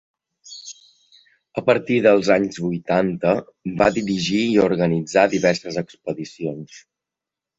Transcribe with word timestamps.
A 1.61 1.63
partir 1.67 1.97
dels 2.05 2.31
anys 2.35 2.57
vuitanta 2.63 3.35
va 3.83 3.89
dirigir 3.99 4.41
i 4.45 4.57
organitzar 4.65 5.29
diverses 5.37 5.77
expedicions. 5.85 6.83